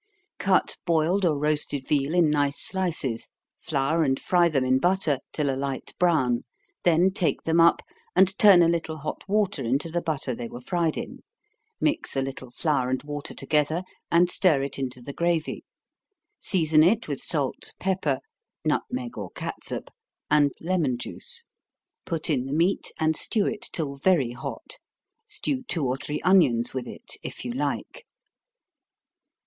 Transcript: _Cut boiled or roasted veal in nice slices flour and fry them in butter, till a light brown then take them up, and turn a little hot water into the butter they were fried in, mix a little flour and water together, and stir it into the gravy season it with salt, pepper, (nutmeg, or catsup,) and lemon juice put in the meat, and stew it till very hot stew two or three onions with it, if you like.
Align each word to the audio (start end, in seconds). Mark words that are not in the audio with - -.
_Cut 0.39 0.77
boiled 0.83 1.25
or 1.25 1.37
roasted 1.37 1.85
veal 1.87 2.15
in 2.15 2.31
nice 2.31 2.59
slices 2.59 3.27
flour 3.59 4.01
and 4.03 4.19
fry 4.19 4.49
them 4.49 4.65
in 4.65 4.79
butter, 4.79 5.19
till 5.31 5.47
a 5.51 5.55
light 5.55 5.93
brown 5.99 6.43
then 6.83 7.11
take 7.11 7.43
them 7.43 7.59
up, 7.61 7.83
and 8.15 8.35
turn 8.39 8.63
a 8.63 8.67
little 8.67 8.97
hot 8.97 9.21
water 9.29 9.61
into 9.63 9.91
the 9.91 10.01
butter 10.01 10.33
they 10.33 10.47
were 10.47 10.59
fried 10.59 10.97
in, 10.97 11.19
mix 11.79 12.15
a 12.15 12.21
little 12.23 12.49
flour 12.49 12.89
and 12.89 13.03
water 13.03 13.35
together, 13.35 13.83
and 14.11 14.31
stir 14.31 14.63
it 14.63 14.79
into 14.79 15.03
the 15.03 15.13
gravy 15.13 15.63
season 16.39 16.81
it 16.81 17.07
with 17.07 17.19
salt, 17.19 17.71
pepper, 17.79 18.21
(nutmeg, 18.65 19.15
or 19.19 19.29
catsup,) 19.29 19.89
and 20.31 20.51
lemon 20.59 20.97
juice 20.97 21.45
put 22.05 22.27
in 22.27 22.45
the 22.47 22.53
meat, 22.53 22.91
and 22.99 23.15
stew 23.15 23.45
it 23.45 23.69
till 23.71 23.97
very 23.97 24.31
hot 24.31 24.79
stew 25.27 25.61
two 25.67 25.85
or 25.85 25.95
three 25.95 26.19
onions 26.21 26.73
with 26.73 26.87
it, 26.87 27.17
if 27.21 27.45
you 27.45 27.51
like. 27.51 28.07